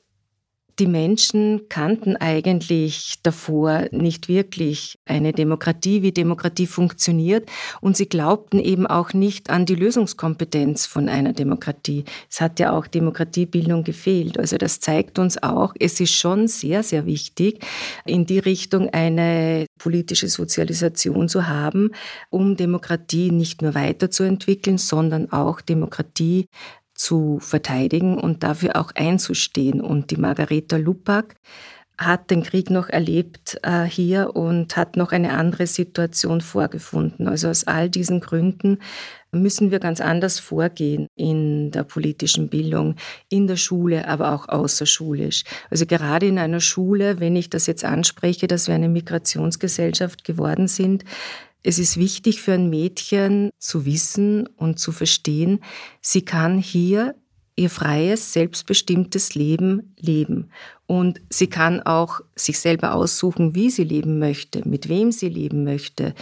[0.79, 7.49] die Menschen kannten eigentlich davor nicht wirklich eine Demokratie, wie Demokratie funktioniert.
[7.81, 12.05] Und sie glaubten eben auch nicht an die Lösungskompetenz von einer Demokratie.
[12.31, 14.39] Es hat ja auch Demokratiebildung gefehlt.
[14.39, 17.65] Also das zeigt uns auch, es ist schon sehr, sehr wichtig,
[18.05, 21.91] in die Richtung eine politische Sozialisation zu haben,
[22.31, 26.47] um Demokratie nicht nur weiterzuentwickeln, sondern auch Demokratie
[27.05, 29.83] zu verteidigen und dafür auch einzustehen.
[29.83, 31.35] Und die Margareta Lupak
[31.99, 37.29] hat den Krieg noch erlebt äh, hier und hat noch eine andere Situation vorgefunden.
[37.29, 38.79] Also aus all diesen Gründen
[39.31, 42.97] müssen wir ganz anders vorgehen in der politischen Bildung,
[43.29, 45.45] in der Schule, aber auch außerschulisch.
[45.71, 50.69] Also gerade in einer Schule, wenn ich das jetzt anspreche, dass wir eine Migrationsgesellschaft geworden
[50.69, 51.05] sind,
[51.65, 55.61] es ist wichtig für ein Mädchen zu wissen und zu verstehen,
[56.01, 57.17] sie kann hier
[57.57, 60.51] ihr freies, selbstbestimmtes Leben leben.
[60.87, 65.65] Und sie kann auch sich selber aussuchen, wie sie leben möchte, mit wem sie leben
[65.65, 66.15] möchte,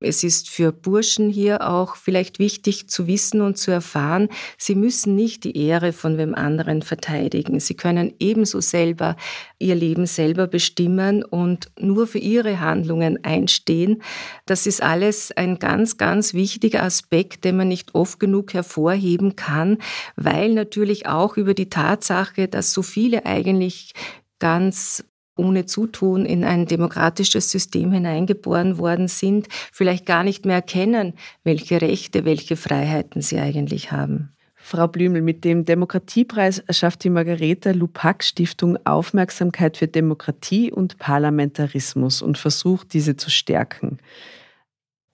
[0.00, 5.14] es ist für Burschen hier auch vielleicht wichtig zu wissen und zu erfahren, sie müssen
[5.14, 7.60] nicht die Ehre von wem anderen verteidigen.
[7.60, 9.16] Sie können ebenso selber
[9.58, 14.02] ihr Leben selber bestimmen und nur für ihre Handlungen einstehen.
[14.46, 19.78] Das ist alles ein ganz, ganz wichtiger Aspekt, den man nicht oft genug hervorheben kann,
[20.16, 23.92] weil natürlich auch über die Tatsache, dass so viele eigentlich
[24.38, 25.04] ganz
[25.36, 31.14] ohne Zutun in ein demokratisches System hineingeboren worden sind, vielleicht gar nicht mehr erkennen,
[31.44, 34.32] welche Rechte, welche Freiheiten sie eigentlich haben.
[34.62, 42.22] Frau Blümel, mit dem Demokratiepreis schafft die Margareta Lupac Stiftung Aufmerksamkeit für Demokratie und Parlamentarismus
[42.22, 43.98] und versucht, diese zu stärken.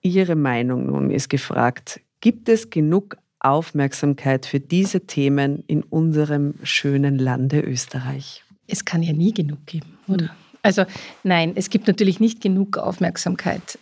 [0.01, 2.01] Ihre Meinung nun ist gefragt.
[2.19, 8.43] Gibt es genug Aufmerksamkeit für diese Themen in unserem schönen Lande Österreich?
[8.67, 10.25] Es kann ja nie genug geben, oder?
[10.25, 10.35] Hm.
[10.63, 10.85] Also
[11.23, 13.79] nein, es gibt natürlich nicht genug Aufmerksamkeit.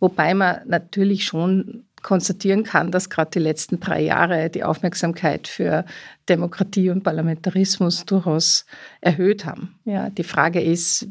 [0.00, 5.84] Wobei man natürlich schon konstatieren kann, dass gerade die letzten drei Jahre die Aufmerksamkeit für
[6.28, 8.66] Demokratie und Parlamentarismus durchaus
[9.00, 9.78] erhöht haben.
[9.84, 11.06] Ja, die Frage ist,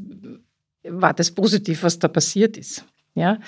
[0.83, 2.83] war das positiv, was da passiert ist?
[3.13, 3.39] Ja,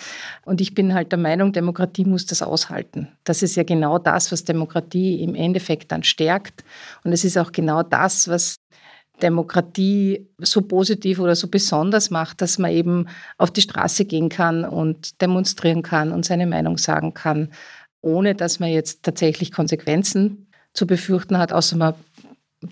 [0.44, 3.08] und ich bin halt der Meinung, Demokratie muss das aushalten.
[3.24, 6.66] Das ist ja genau das, was Demokratie im Endeffekt dann stärkt.
[7.06, 8.58] Und es ist auch genau das, was
[9.22, 14.66] Demokratie so positiv oder so besonders macht, dass man eben auf die Straße gehen kann
[14.66, 17.50] und demonstrieren kann und seine Meinung sagen kann,
[18.02, 21.94] ohne dass man jetzt tatsächlich Konsequenzen zu befürchten hat, außer man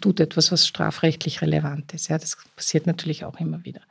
[0.01, 2.09] tut etwas, was strafrechtlich relevant ist.
[2.09, 3.81] Ja, das passiert natürlich auch immer wieder.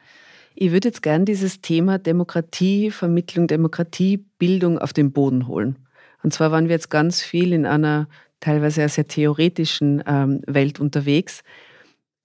[0.54, 5.76] Ich würde jetzt gern dieses Thema Demokratie, Vermittlung, Demokratiebildung auf den Boden holen.
[6.22, 8.08] Und zwar waren wir jetzt ganz viel in einer
[8.40, 11.42] teilweise sehr theoretischen ähm, Welt unterwegs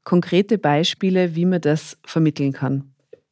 [0.06, 2.92] konkrete Beispiele, wie man das vermitteln kann.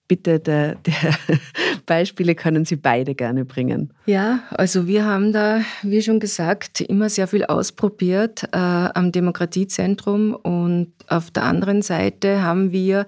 [0.09, 1.17] Bitte, der, der
[1.85, 3.93] Beispiele können Sie beide gerne bringen.
[4.05, 10.35] Ja, also wir haben da, wie schon gesagt, immer sehr viel ausprobiert äh, am Demokratiezentrum
[10.35, 13.05] und auf der anderen Seite haben wir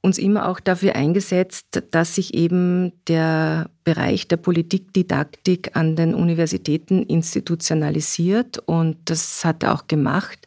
[0.00, 7.02] uns immer auch dafür eingesetzt, dass sich eben der Bereich der Politikdidaktik an den Universitäten
[7.02, 10.46] institutionalisiert und das hat er auch gemacht.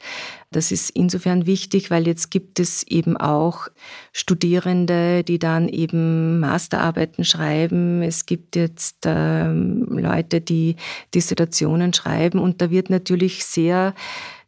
[0.53, 3.69] Das ist insofern wichtig, weil jetzt gibt es eben auch
[4.11, 8.01] Studierende, die dann eben Masterarbeiten schreiben.
[8.01, 10.75] Es gibt jetzt ähm, Leute, die
[11.15, 13.93] Dissertationen schreiben und da wird natürlich sehr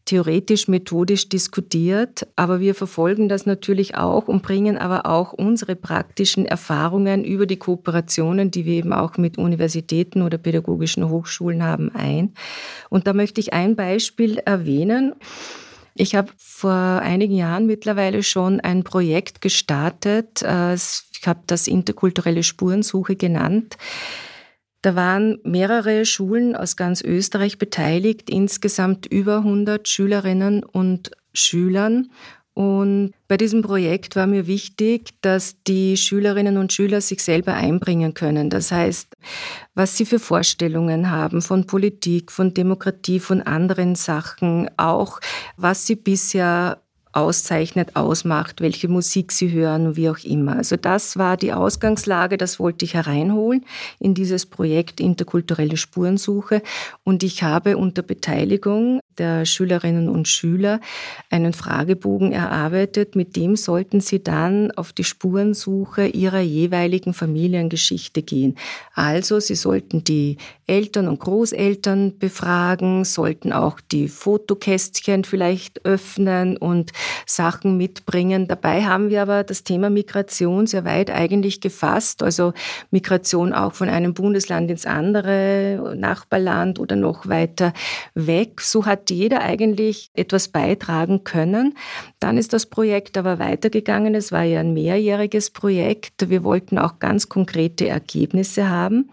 [0.03, 6.45] theoretisch, methodisch diskutiert, aber wir verfolgen das natürlich auch und bringen aber auch unsere praktischen
[6.45, 12.33] Erfahrungen über die Kooperationen, die wir eben auch mit Universitäten oder pädagogischen Hochschulen haben, ein.
[12.89, 15.13] Und da möchte ich ein Beispiel erwähnen.
[15.95, 20.41] Ich habe vor einigen Jahren mittlerweile schon ein Projekt gestartet.
[20.41, 23.77] Ich habe das interkulturelle Spurensuche genannt.
[24.81, 32.11] Da waren mehrere Schulen aus ganz Österreich beteiligt, insgesamt über 100 Schülerinnen und Schülern.
[32.53, 38.13] Und bei diesem Projekt war mir wichtig, dass die Schülerinnen und Schüler sich selber einbringen
[38.13, 38.49] können.
[38.51, 39.07] Das heißt,
[39.73, 45.19] was sie für Vorstellungen haben von Politik, von Demokratie, von anderen Sachen, auch
[45.57, 50.57] was sie bisher auszeichnet, ausmacht, welche Musik sie hören, wie auch immer.
[50.57, 53.65] Also das war die Ausgangslage, das wollte ich hereinholen
[53.99, 56.61] in dieses Projekt interkulturelle Spurensuche.
[57.03, 60.79] Und ich habe unter Beteiligung der Schülerinnen und Schüler
[61.29, 68.55] einen Fragebogen erarbeitet, mit dem sollten sie dann auf die Spurensuche ihrer jeweiligen Familiengeschichte gehen.
[68.93, 76.91] Also sie sollten die Eltern und Großeltern befragen, sollten auch die Fotokästchen vielleicht öffnen und
[77.25, 78.47] Sachen mitbringen.
[78.47, 82.53] Dabei haben wir aber das Thema Migration sehr weit eigentlich gefasst, also
[82.91, 87.73] Migration auch von einem Bundesland ins andere, Nachbarland oder noch weiter
[88.15, 88.61] weg.
[88.61, 91.75] So hat jeder eigentlich etwas beitragen können.
[92.23, 94.15] Dann ist das Projekt aber weitergegangen.
[94.15, 96.29] Es war ja ein mehrjähriges Projekt.
[96.29, 99.09] Wir wollten auch ganz konkrete Ergebnisse haben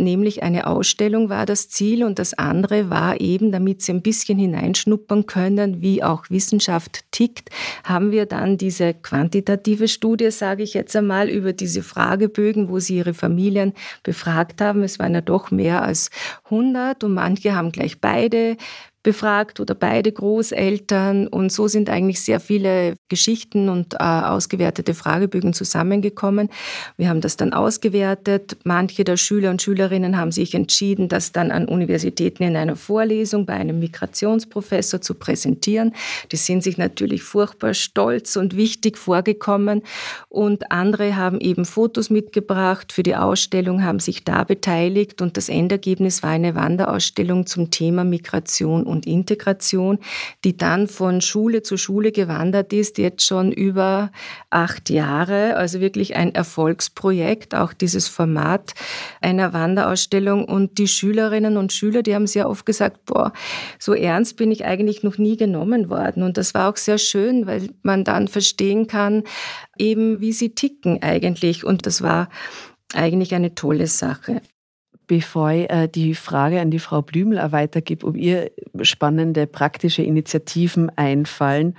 [0.00, 4.38] nämlich eine Ausstellung war das Ziel und das andere war eben, damit sie ein bisschen
[4.38, 7.50] hineinschnuppern können, wie auch Wissenschaft tickt,
[7.84, 12.96] haben wir dann diese quantitative Studie, sage ich jetzt einmal, über diese Fragebögen, wo sie
[12.96, 14.82] ihre Familien befragt haben.
[14.82, 16.10] Es waren ja doch mehr als
[16.44, 18.56] 100 und manche haben gleich beide
[19.02, 21.26] befragt oder beide Großeltern.
[21.26, 26.50] Und so sind eigentlich sehr viele Geschichten und äh, ausgewertete Fragebögen zusammengekommen.
[26.96, 28.58] Wir haben das dann ausgewertet.
[28.64, 33.46] Manche der Schüler und Schülerinnen haben sich entschieden, das dann an Universitäten in einer Vorlesung
[33.46, 35.94] bei einem Migrationsprofessor zu präsentieren.
[36.30, 39.82] Die sind sich natürlich furchtbar stolz und wichtig vorgekommen.
[40.28, 45.22] Und andere haben eben Fotos mitgebracht für die Ausstellung, haben sich da beteiligt.
[45.22, 49.98] Und das Endergebnis war eine Wanderausstellung zum Thema Migration und Integration,
[50.44, 54.10] die dann von Schule zu Schule gewandert ist, jetzt schon über
[54.50, 55.56] acht Jahre.
[55.56, 58.74] Also wirklich ein Erfolgsprojekt, auch dieses Format
[59.20, 60.44] einer Wanderausstellung.
[60.44, 63.32] Und die Schülerinnen und Schüler, die haben sehr oft gesagt, boah,
[63.78, 66.22] so ernst bin ich eigentlich noch nie genommen worden.
[66.22, 69.24] Und das war auch sehr schön, weil man dann verstehen kann,
[69.78, 71.64] eben wie sie ticken eigentlich.
[71.64, 72.28] Und das war
[72.92, 74.42] eigentlich eine tolle Sache
[75.10, 80.88] bevor ich äh, die Frage an die Frau Blümel weitergebe, ob ihr spannende praktische Initiativen
[80.96, 81.76] einfallen,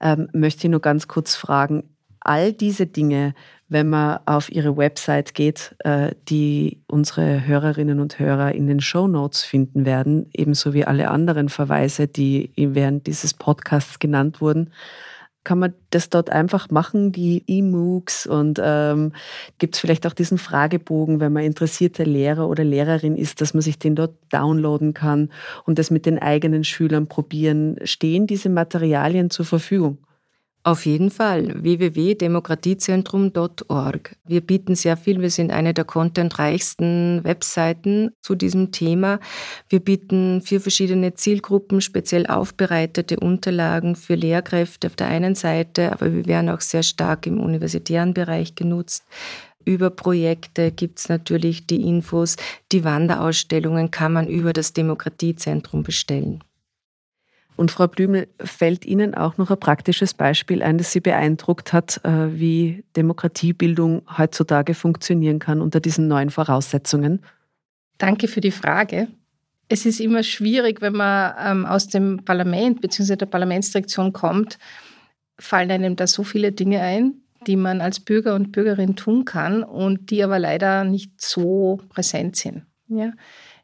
[0.00, 1.84] ähm, möchte ich nur ganz kurz fragen,
[2.18, 3.34] all diese Dinge,
[3.68, 9.06] wenn man auf ihre Website geht, äh, die unsere Hörerinnen und Hörer in den Show
[9.06, 14.72] Notes finden werden, ebenso wie alle anderen Verweise, die während dieses Podcasts genannt wurden,
[15.44, 19.12] kann man das dort einfach machen, die E-MOOCs und ähm,
[19.58, 23.62] gibt es vielleicht auch diesen Fragebogen, wenn man interessierte Lehrer oder Lehrerin ist, dass man
[23.62, 25.30] sich den dort downloaden kann
[25.64, 27.76] und das mit den eigenen Schülern probieren.
[27.84, 29.98] Stehen diese Materialien zur Verfügung?
[30.64, 34.16] Auf jeden Fall www.demokratiezentrum.org.
[34.24, 35.20] Wir bieten sehr viel.
[35.20, 39.18] Wir sind eine der contentreichsten Webseiten zu diesem Thema.
[39.68, 46.14] Wir bieten für verschiedene Zielgruppen speziell aufbereitete Unterlagen für Lehrkräfte auf der einen Seite, aber
[46.14, 49.02] wir werden auch sehr stark im universitären Bereich genutzt.
[49.64, 52.36] Über Projekte gibt es natürlich die Infos.
[52.70, 56.44] Die Wanderausstellungen kann man über das Demokratiezentrum bestellen.
[57.56, 62.00] Und Frau Blümel, fällt Ihnen auch noch ein praktisches Beispiel ein, das Sie beeindruckt hat,
[62.04, 67.20] äh, wie Demokratiebildung heutzutage funktionieren kann unter diesen neuen Voraussetzungen?
[67.98, 69.08] Danke für die Frage.
[69.68, 73.16] Es ist immer schwierig, wenn man ähm, aus dem Parlament bzw.
[73.16, 74.58] der Parlamentsdirektion kommt,
[75.38, 77.14] fallen einem da so viele Dinge ein,
[77.46, 82.36] die man als Bürger und Bürgerin tun kann und die aber leider nicht so präsent
[82.36, 82.64] sind.
[82.88, 83.12] Ja?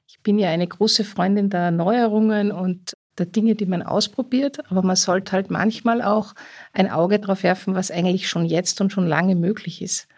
[0.06, 4.82] Ich bin ja eine große Freundin der Neuerungen und der Dinge, die man ausprobiert, aber
[4.82, 6.34] man sollte halt manchmal auch
[6.72, 10.08] ein Auge darauf werfen, was eigentlich schon jetzt und schon lange möglich ist.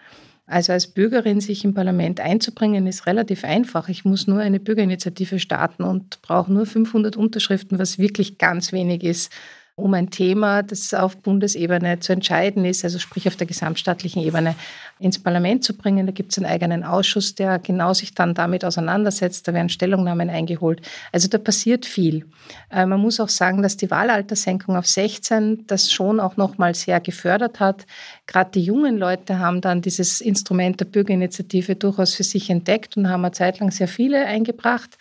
[0.47, 3.89] Also als Bürgerin sich im Parlament einzubringen, ist relativ einfach.
[3.89, 9.05] Ich muss nur eine Bürgerinitiative starten und brauche nur 500 Unterschriften, was wirklich ganz wenig
[9.05, 9.33] ist,
[9.81, 14.55] um ein Thema, das auf Bundesebene zu entscheiden ist, also sprich auf der gesamtstaatlichen Ebene,
[15.01, 16.07] ins Parlament zu bringen.
[16.07, 19.49] Da gibt es einen eigenen Ausschuss, der genau sich dann damit auseinandersetzt.
[19.49, 20.83] Da werden Stellungnahmen eingeholt.
[21.11, 22.27] Also da passiert viel.
[22.71, 27.01] Äh, man muss auch sagen, dass die Wahlaltersenkung auf 16 das schon auch nochmal sehr
[27.01, 27.87] gefördert hat.
[28.27, 33.09] Gerade die jungen Leute haben dann dieses Instrument der Bürgerinitiative durchaus für sich entdeckt und
[33.09, 34.99] haben eine Zeit lang sehr viele eingebracht.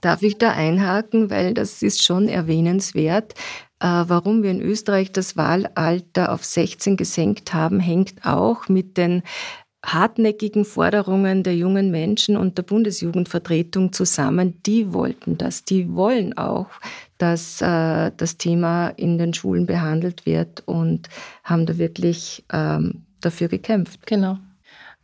[0.00, 3.34] Darf ich da einhaken, weil das ist schon erwähnenswert.
[3.82, 9.24] Äh, warum wir in Österreich das Wahlalter auf 16 gesenkt haben, hängt auch mit den
[9.84, 14.62] hartnäckigen Forderungen der jungen Menschen und der Bundesjugendvertretung zusammen.
[14.64, 15.64] Die wollten das.
[15.64, 16.68] Die wollen auch,
[17.18, 21.08] dass äh, das Thema in den Schulen behandelt wird und
[21.42, 24.06] haben da wirklich ähm, dafür gekämpft.
[24.06, 24.38] Genau.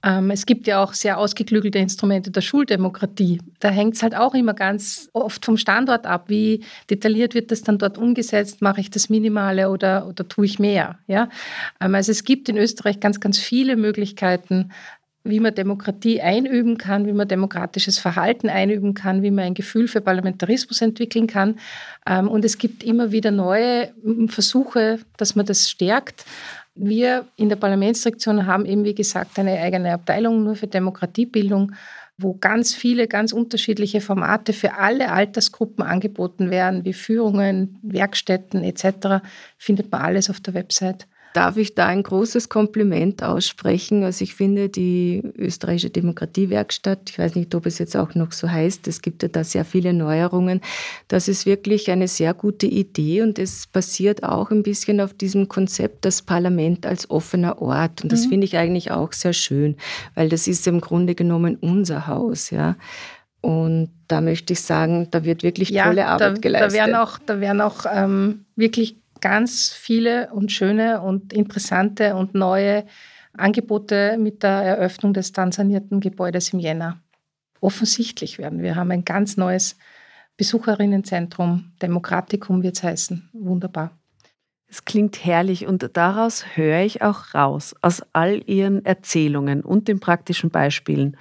[0.05, 3.41] Ähm, es gibt ja auch sehr ausgeklügelte Instrumente der Schuldemokratie.
[3.59, 6.29] Da hängt es halt auch immer ganz oft vom Standort ab.
[6.29, 8.63] Wie detailliert wird das dann dort umgesetzt?
[8.63, 10.99] Mache ich das Minimale oder, oder tue ich mehr?
[11.09, 11.29] Ja?
[11.81, 14.71] Ähm, also es gibt in Österreich ganz, ganz viele Möglichkeiten,
[15.25, 19.89] wie man Demokratie einüben kann, wie man demokratisches Verhalten einüben kann, wie man ein Gefühl
[19.89, 21.59] für Parlamentarismus entwickeln kann.
[22.07, 23.93] Ähm, und es gibt immer wieder neue
[24.29, 26.25] Versuche, dass man das stärkt.
[26.81, 31.73] Wir in der Parlamentsdirektion haben eben, wie gesagt, eine eigene Abteilung nur für Demokratiebildung,
[32.19, 39.25] wo ganz viele, ganz unterschiedliche Formate für alle Altersgruppen angeboten werden, wie Führungen, Werkstätten etc.
[39.57, 44.03] Findet man alles auf der Website darf ich da ein großes Kompliment aussprechen.
[44.03, 48.51] Also ich finde die österreichische Demokratiewerkstatt, ich weiß nicht, ob es jetzt auch noch so
[48.51, 50.61] heißt, es gibt ja da sehr viele Neuerungen.
[51.09, 55.49] Das ist wirklich eine sehr gute Idee und es basiert auch ein bisschen auf diesem
[55.49, 58.03] Konzept, das Parlament als offener Ort.
[58.03, 58.31] Und das mhm.
[58.31, 59.77] finde ich eigentlich auch sehr schön,
[60.15, 62.77] weil das ist im Grunde genommen unser Haus, ja.
[63.41, 66.73] Und da möchte ich sagen, da wird wirklich ja, tolle Arbeit da, geleistet.
[66.73, 72.35] Da werden auch, da werden auch ähm, wirklich ganz viele und schöne und interessante und
[72.35, 72.85] neue
[73.33, 77.01] Angebote mit der Eröffnung des dann sanierten Gebäudes im Jänner
[77.61, 78.63] offensichtlich werden.
[78.63, 79.77] Wir haben ein ganz neues
[80.37, 83.29] Besucherinnenzentrum, Demokratikum wird es heißen.
[83.33, 83.91] Wunderbar.
[84.71, 89.99] Es klingt herrlich und daraus höre ich auch raus, aus all Ihren Erzählungen und den
[89.99, 91.17] praktischen Beispielen,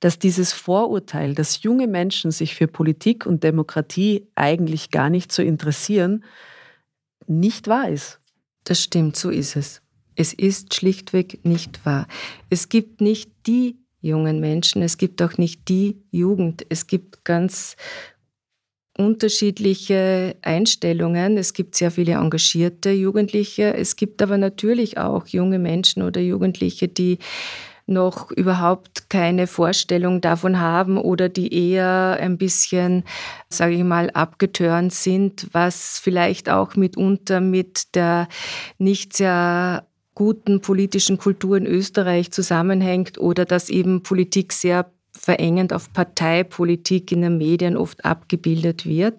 [0.00, 5.42] dass dieses Vorurteil, dass junge Menschen sich für Politik und Demokratie eigentlich gar nicht so
[5.42, 6.24] interessieren,
[7.30, 8.20] nicht wahr ist.
[8.64, 9.80] Das stimmt, so ist es.
[10.16, 12.06] Es ist schlichtweg nicht wahr.
[12.50, 16.66] Es gibt nicht die jungen Menschen, es gibt auch nicht die Jugend.
[16.68, 17.76] Es gibt ganz
[18.98, 21.38] unterschiedliche Einstellungen.
[21.38, 23.74] Es gibt sehr viele engagierte Jugendliche.
[23.74, 27.18] Es gibt aber natürlich auch junge Menschen oder Jugendliche, die
[27.86, 33.04] noch überhaupt keine Vorstellung davon haben oder die eher ein bisschen,
[33.48, 38.28] sage ich mal, abgetörnt sind, was vielleicht auch mitunter mit der
[38.78, 45.92] nicht sehr guten politischen Kultur in Österreich zusammenhängt oder dass eben Politik sehr verengend auf
[45.92, 49.18] Parteipolitik in den Medien oft abgebildet wird.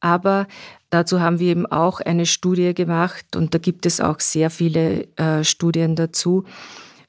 [0.00, 0.46] Aber
[0.90, 5.06] dazu haben wir eben auch eine Studie gemacht und da gibt es auch sehr viele
[5.16, 6.44] äh, Studien dazu,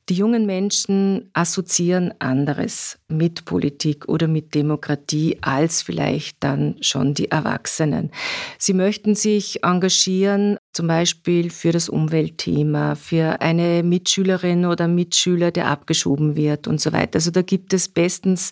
[0.10, 7.32] die jungen Menschen assoziieren anderes mit Politik oder mit Demokratie als vielleicht dann schon die
[7.32, 8.12] Erwachsenen.
[8.58, 15.68] Sie möchten sich engagieren, zum Beispiel für das Umweltthema, für eine Mitschülerin oder Mitschüler, der
[15.68, 17.16] abgeschoben wird und so weiter.
[17.16, 18.52] Also da gibt es bestens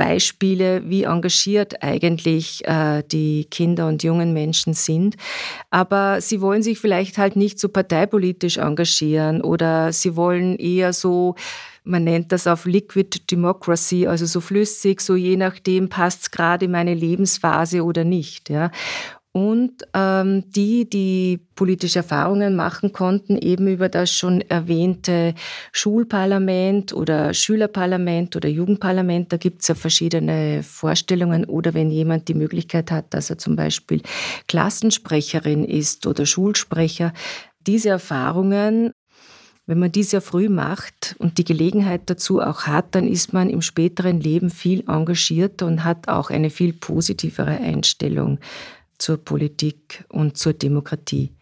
[0.00, 5.16] Beispiele, wie engagiert eigentlich äh, die Kinder und jungen Menschen sind.
[5.68, 11.34] Aber sie wollen sich vielleicht halt nicht so parteipolitisch engagieren oder sie wollen eher so
[11.82, 16.66] man nennt das auf Liquid Democracy, also so flüssig, so je nachdem passt es gerade
[16.66, 18.50] in meine Lebensphase oder nicht.
[18.50, 18.70] Ja
[19.32, 25.34] und ähm, die, die politische Erfahrungen machen konnten, eben über das schon erwähnte
[25.70, 29.32] Schulparlament oder Schülerparlament oder Jugendparlament.
[29.32, 31.44] Da gibt es ja verschiedene Vorstellungen.
[31.44, 34.02] Oder wenn jemand die Möglichkeit hat, dass er zum Beispiel
[34.48, 37.12] Klassensprecherin ist oder Schulsprecher.
[37.66, 38.92] Diese Erfahrungen
[39.66, 43.48] wenn man dies ja früh macht und die Gelegenheit dazu auch hat, dann ist man
[43.48, 48.40] im späteren Leben viel engagierter und hat auch eine viel positivere Einstellung
[49.00, 51.32] zur Politik und zur Demokratie.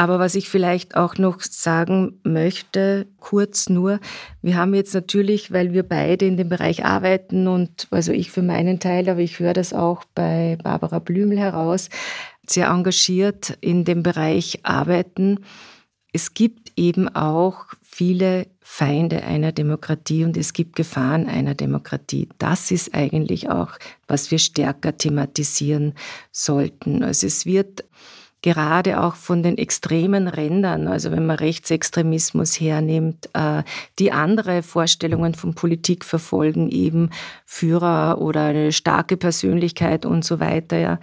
[0.00, 3.98] Aber was ich vielleicht auch noch sagen möchte, kurz nur,
[4.42, 8.42] wir haben jetzt natürlich, weil wir beide in dem Bereich arbeiten und also ich für
[8.42, 11.88] meinen Teil, aber ich höre das auch bei Barbara Blümel heraus,
[12.46, 15.40] sehr engagiert in dem Bereich arbeiten.
[16.12, 17.66] Es gibt eben auch
[17.98, 22.28] viele Feinde einer Demokratie und es gibt Gefahren einer Demokratie.
[22.38, 23.72] Das ist eigentlich auch,
[24.06, 25.94] was wir stärker thematisieren
[26.30, 27.02] sollten.
[27.02, 27.82] Also es wird
[28.40, 33.64] gerade auch von den extremen Rändern, also wenn man Rechtsextremismus hernimmt, äh,
[33.98, 37.10] die andere Vorstellungen von Politik verfolgen, eben
[37.46, 41.00] Führer oder eine starke Persönlichkeit und so weiter.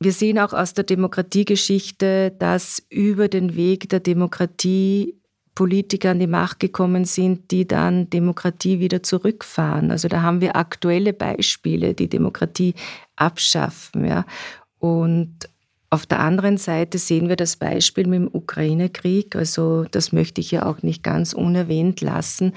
[0.00, 5.18] Wir sehen auch aus der Demokratiegeschichte, dass über den Weg der Demokratie
[5.58, 9.90] Politiker an die Macht gekommen sind, die dann Demokratie wieder zurückfahren.
[9.90, 12.74] Also da haben wir aktuelle Beispiele, die Demokratie
[13.16, 14.04] abschaffen.
[14.04, 14.24] Ja.
[14.78, 15.34] Und
[15.90, 19.34] auf der anderen Seite sehen wir das Beispiel mit dem Ukraine-Krieg.
[19.34, 22.52] Also das möchte ich ja auch nicht ganz unerwähnt lassen.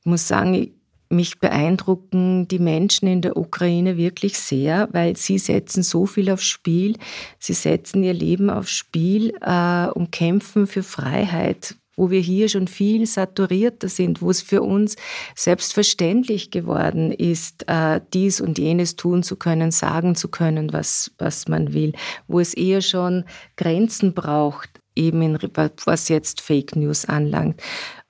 [0.00, 0.70] Ich muss sagen,
[1.10, 6.46] mich beeindrucken die Menschen in der Ukraine wirklich sehr, weil sie setzen so viel aufs
[6.46, 6.96] Spiel.
[7.38, 12.68] Sie setzen ihr Leben aufs Spiel äh, und kämpfen für Freiheit, wo wir hier schon
[12.68, 14.96] viel saturierter sind, wo es für uns
[15.34, 21.48] selbstverständlich geworden ist, äh, dies und jenes tun zu können, sagen zu können, was, was
[21.48, 21.92] man will,
[22.28, 23.24] wo es eher schon
[23.56, 25.38] Grenzen braucht, eben in,
[25.84, 27.60] was jetzt Fake News anlangt.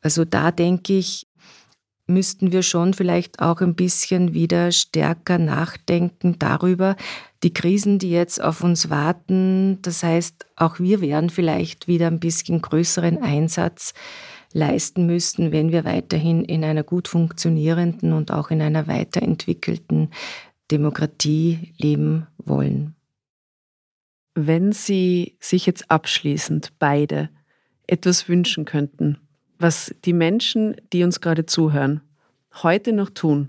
[0.03, 1.28] Also da denke ich,
[2.09, 6.97] müssten wir schon vielleicht auch ein bisschen wieder stärker nachdenken darüber,
[7.43, 9.81] die Krisen, die jetzt auf uns warten.
[9.83, 13.95] Das heißt, auch wir werden vielleicht wieder ein bisschen größeren Einsatz
[14.53, 20.11] leisten müssen, wenn wir weiterhin in einer gut funktionierenden und auch in einer weiterentwickelten
[20.71, 22.95] Demokratie leben wollen.
[24.35, 27.29] Wenn Sie sich jetzt abschließend beide
[27.87, 29.19] etwas wünschen könnten,
[29.59, 32.01] was die Menschen, die uns gerade zuhören,
[32.63, 33.49] heute noch tun,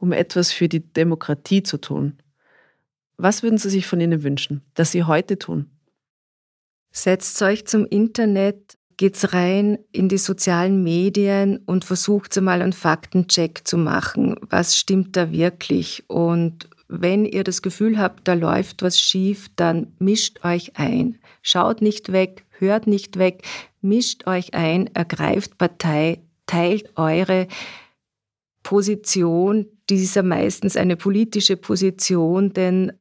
[0.00, 2.18] um etwas für die Demokratie zu tun,
[3.16, 5.70] was würden Sie sich von ihnen wünschen, dass Sie heute tun?
[6.90, 13.66] Setzt euch zum Internet, geht's rein in die sozialen Medien und versucht mal einen Faktencheck
[13.66, 14.36] zu machen.
[14.48, 16.04] Was stimmt da wirklich?
[16.08, 21.18] Und wenn ihr das Gefühl habt, da läuft was schief, dann mischt euch ein.
[21.42, 23.42] Schaut nicht weg, hört nicht weg,
[23.80, 27.46] mischt euch ein, ergreift Partei, teilt eure
[28.62, 32.92] Position, die ist ja meistens eine politische Position, denn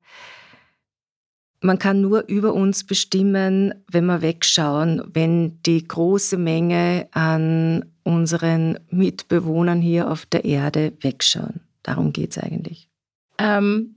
[1.62, 8.80] man kann nur über uns bestimmen, wenn wir wegschauen, wenn die große Menge an unseren
[8.90, 11.62] Mitbewohnern hier auf der Erde wegschauen.
[11.82, 12.90] Darum geht es eigentlich.
[13.38, 13.96] Ähm,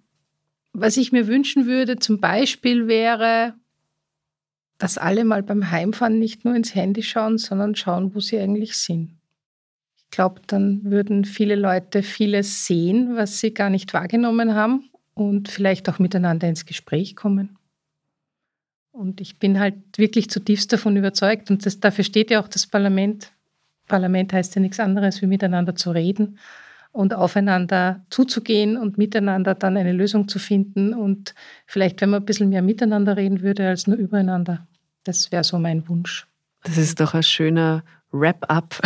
[0.73, 3.55] was ich mir wünschen würde zum Beispiel wäre,
[4.79, 8.77] dass alle mal beim Heimfahren nicht nur ins Handy schauen, sondern schauen, wo sie eigentlich
[8.77, 9.19] sind.
[9.97, 15.49] Ich glaube, dann würden viele Leute vieles sehen, was sie gar nicht wahrgenommen haben und
[15.49, 17.59] vielleicht auch miteinander ins Gespräch kommen.
[18.93, 22.67] Und ich bin halt wirklich zutiefst davon überzeugt, und das, dafür steht ja auch das
[22.67, 23.33] Parlament.
[23.89, 26.39] Parlament heißt ja nichts anderes, wie miteinander zu reden
[26.97, 30.95] und aufeinander zuzugehen und miteinander dann eine Lösung zu finden.
[30.95, 31.35] Und
[31.67, 34.67] vielleicht, wenn man ein bisschen mehr miteinander reden würde als nur übereinander.
[35.05, 36.27] Das wäre so mein Wunsch.
[36.65, 38.81] Das ist doch ein schöner Wrap-up.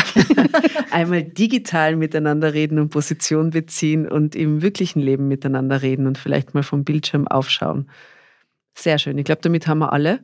[0.90, 6.52] Einmal digital miteinander reden und Position beziehen und im wirklichen Leben miteinander reden und vielleicht
[6.52, 7.88] mal vom Bildschirm aufschauen.
[8.74, 9.18] Sehr schön.
[9.18, 10.20] Ich glaube, damit haben wir alle.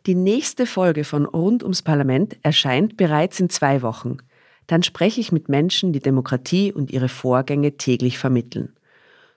[0.07, 4.18] Die nächste Folge von Rund ums Parlament erscheint bereits in zwei Wochen.
[4.66, 8.74] Dann spreche ich mit Menschen, die Demokratie und ihre Vorgänge täglich vermitteln.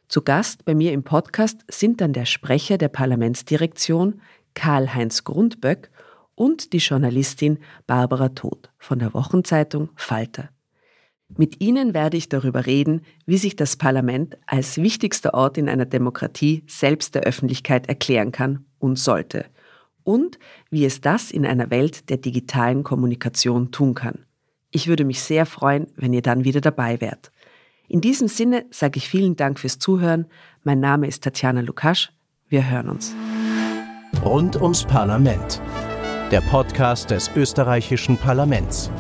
[0.07, 4.21] Zu Gast bei mir im Podcast sind dann der Sprecher der Parlamentsdirektion,
[4.53, 5.91] Karl-Heinz Grundböck,
[6.35, 7.57] und die Journalistin
[7.87, 10.49] Barbara Todt von der Wochenzeitung Falter.
[11.35, 15.85] Mit Ihnen werde ich darüber reden, wie sich das Parlament als wichtigster Ort in einer
[15.85, 19.45] Demokratie selbst der Öffentlichkeit erklären kann und sollte
[20.03, 24.26] und wie es das in einer Welt der digitalen Kommunikation tun kann.
[24.71, 27.31] Ich würde mich sehr freuen, wenn ihr dann wieder dabei wärt.
[27.87, 30.25] In diesem Sinne sage ich vielen Dank fürs Zuhören.
[30.63, 32.11] Mein Name ist Tatjana Lukasch.
[32.49, 33.15] Wir hören uns.
[34.23, 35.61] Rund ums Parlament.
[36.31, 38.91] Der Podcast des österreichischen Parlaments.